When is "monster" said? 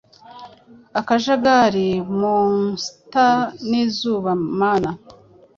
2.19-3.37